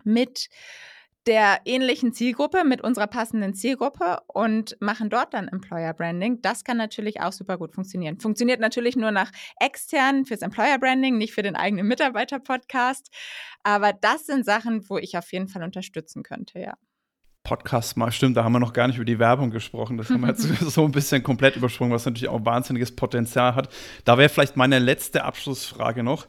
[0.02, 0.48] mit
[1.26, 6.42] der ähnlichen Zielgruppe, mit unserer passenden Zielgruppe und machen dort dann Employer Branding.
[6.42, 8.18] Das kann natürlich auch super gut funktionieren.
[8.20, 13.10] Funktioniert natürlich nur nach extern fürs Employer Branding, nicht für den eigenen Mitarbeiter-Podcast.
[13.62, 16.74] Aber das sind Sachen, wo ich auf jeden Fall unterstützen könnte, ja.
[17.44, 19.98] Podcast mal, stimmt, da haben wir noch gar nicht über die Werbung gesprochen.
[19.98, 23.68] Das haben wir jetzt so ein bisschen komplett übersprungen, was natürlich auch wahnsinniges Potenzial hat.
[24.06, 26.26] Da wäre vielleicht meine letzte Abschlussfrage noch.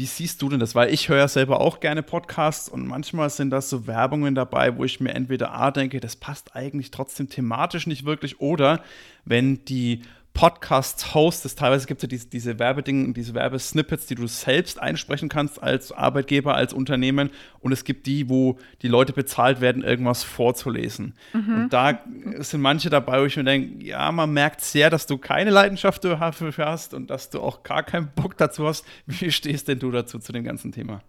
[0.00, 0.74] Wie siehst du denn das?
[0.74, 4.78] Weil ich höre ja selber auch gerne Podcasts und manchmal sind da so Werbungen dabei,
[4.78, 8.82] wo ich mir entweder A denke, das passt eigentlich trotzdem thematisch nicht wirklich oder
[9.26, 10.00] wenn die
[10.32, 15.62] Podcast-Hosts, teilweise gibt es ja diese, diese Werbedinge, diese Werbesnippets, die du selbst einsprechen kannst
[15.62, 17.30] als Arbeitgeber, als Unternehmen.
[17.60, 21.14] Und es gibt die, wo die Leute bezahlt werden, irgendwas vorzulesen.
[21.32, 21.54] Mhm.
[21.54, 22.00] Und da
[22.38, 26.04] sind manche dabei, wo ich mir denke, ja, man merkt sehr, dass du keine Leidenschaft
[26.04, 28.86] dafür hast und dass du auch gar keinen Bock dazu hast.
[29.06, 31.02] Wie stehst denn du dazu, zu dem ganzen Thema?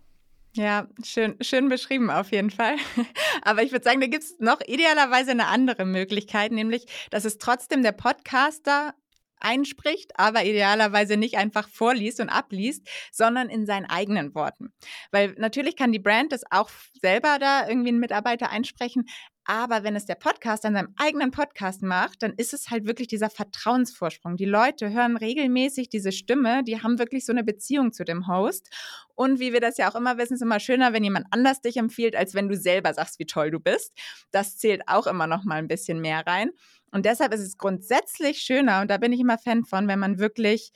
[0.53, 2.75] Ja, schön, schön beschrieben auf jeden Fall.
[3.43, 7.37] Aber ich würde sagen, da gibt es noch idealerweise eine andere Möglichkeit, nämlich, dass es
[7.37, 8.93] trotzdem der Podcaster
[9.43, 14.73] einspricht, aber idealerweise nicht einfach vorliest und abliest, sondern in seinen eigenen Worten.
[15.11, 16.69] Weil natürlich kann die Brand das auch
[17.01, 19.05] selber da irgendwie einen Mitarbeiter einsprechen,
[19.45, 23.07] aber wenn es der Podcast an seinem eigenen Podcast macht, dann ist es halt wirklich
[23.07, 24.37] dieser Vertrauensvorsprung.
[24.37, 28.69] Die Leute hören regelmäßig diese Stimme, die haben wirklich so eine Beziehung zu dem Host.
[29.15, 31.77] Und wie wir das ja auch immer wissen, ist immer schöner, wenn jemand anders dich
[31.77, 33.93] empfiehlt, als wenn du selber sagst, wie toll du bist.
[34.31, 36.51] Das zählt auch immer noch mal ein bisschen mehr rein.
[36.91, 40.19] Und deshalb ist es grundsätzlich schöner, und da bin ich immer Fan von, wenn man
[40.19, 40.71] wirklich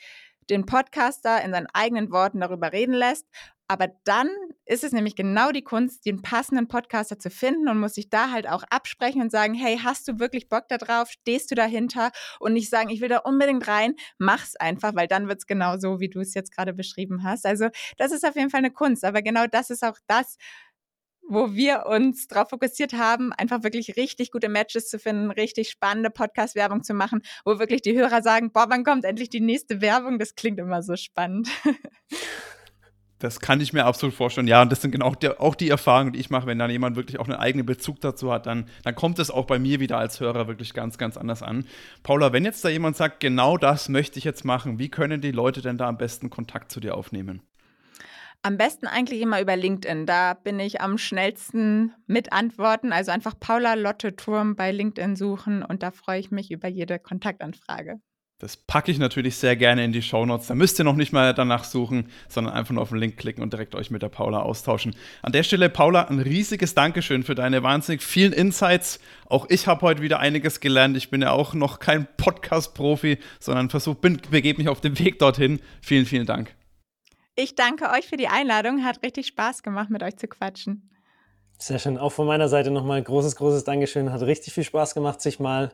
[0.50, 3.26] den Podcaster in seinen eigenen Worten darüber reden lässt.
[3.68, 4.30] Aber dann
[4.66, 8.30] ist es nämlich genau die Kunst, den passenden Podcaster zu finden und muss sich da
[8.30, 11.10] halt auch absprechen und sagen, hey, hast du wirklich Bock darauf?
[11.10, 12.12] Stehst du dahinter?
[12.40, 16.00] Und nicht sagen, ich will da unbedingt rein, mach's einfach, weil dann wird's genau so,
[16.00, 17.48] wie du es jetzt gerade beschrieben hast.
[17.48, 19.04] Also das ist auf jeden Fall eine Kunst.
[19.04, 20.38] Aber genau das ist auch das,
[21.28, 26.10] wo wir uns darauf fokussiert haben, einfach wirklich richtig gute Matches zu finden, richtig spannende
[26.10, 30.20] Podcast-Werbung zu machen, wo wirklich die Hörer sagen, boah, wann kommt endlich die nächste Werbung?
[30.20, 31.50] Das klingt immer so spannend.
[33.20, 34.48] Das kann ich mir absolut vorstellen.
[34.48, 36.70] Ja, und das sind genau auch die, auch die Erfahrungen, die ich mache, wenn dann
[36.70, 39.80] jemand wirklich auch einen eigenen Bezug dazu hat, dann, dann kommt es auch bei mir
[39.80, 41.66] wieder als Hörer wirklich ganz, ganz anders an.
[42.04, 45.32] Paula, wenn jetzt da jemand sagt, genau das möchte ich jetzt machen, wie können die
[45.32, 47.42] Leute denn da am besten Kontakt zu dir aufnehmen?
[48.46, 50.06] Am besten eigentlich immer über LinkedIn.
[50.06, 52.94] Da bin ich am schnellsten mit Antworten.
[52.94, 57.00] Also einfach Paula Lotte Turm bei LinkedIn suchen und da freue ich mich über jede
[57.00, 58.00] Kontaktanfrage.
[58.38, 60.46] Das packe ich natürlich sehr gerne in die Shownotes.
[60.46, 63.42] Da müsst ihr noch nicht mal danach suchen, sondern einfach nur auf den Link klicken
[63.42, 64.96] und direkt euch mit der Paula austauschen.
[65.24, 69.00] An der Stelle, Paula, ein riesiges Dankeschön für deine wahnsinnig vielen Insights.
[69.26, 70.96] Auch ich habe heute wieder einiges gelernt.
[70.98, 73.96] Ich bin ja auch noch kein Podcast-Profi, sondern versuche,
[74.30, 75.62] begebe mich auf dem Weg dorthin.
[75.82, 76.54] Vielen, vielen Dank.
[77.36, 78.86] Ich danke euch für die Einladung.
[78.86, 80.90] Hat richtig Spaß gemacht, mit euch zu quatschen.
[81.60, 81.98] Sehr schön.
[81.98, 84.12] Auch von meiner Seite nochmal ein großes, großes Dankeschön.
[84.12, 85.74] Hat richtig viel Spaß gemacht, sich mal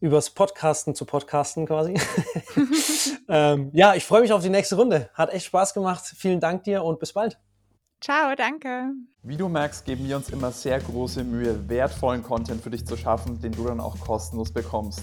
[0.00, 1.94] übers Podcasten zu podcasten quasi.
[3.28, 5.10] ähm, ja, ich freue mich auf die nächste Runde.
[5.12, 6.04] Hat echt Spaß gemacht.
[6.16, 7.38] Vielen Dank dir und bis bald.
[8.00, 8.92] Ciao, danke.
[9.22, 12.96] Wie du merkst, geben wir uns immer sehr große Mühe, wertvollen Content für dich zu
[12.96, 15.02] schaffen, den du dann auch kostenlos bekommst.